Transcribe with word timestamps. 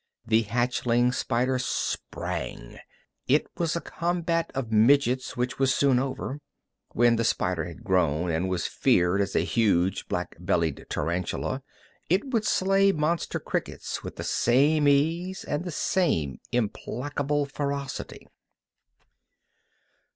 The 0.25 0.45
hatchling 0.45 1.11
spider 1.13 1.59
sprang 1.59 2.79
it 3.27 3.45
was 3.59 3.75
a 3.75 3.81
combat 3.81 4.49
of 4.55 4.71
midgets 4.71 5.37
which 5.37 5.59
was 5.59 5.75
soon 5.75 5.99
over. 5.99 6.39
When 6.93 7.17
the 7.17 7.23
spider 7.23 7.65
had 7.65 7.83
grown 7.83 8.31
and 8.31 8.49
was 8.49 8.65
feared 8.65 9.21
as 9.21 9.35
a 9.35 9.45
huge, 9.45 10.07
black 10.07 10.35
bellied 10.39 10.87
tarantula, 10.89 11.61
it 12.09 12.25
would 12.33 12.45
slay 12.45 12.91
monster 12.91 13.39
crickets 13.39 14.01
with 14.01 14.15
the 14.15 14.23
same 14.23 14.87
ease 14.87 15.43
and 15.43 15.63
the 15.65 15.69
same 15.71 16.39
implacable 16.51 17.45
ferocity. 17.45 18.25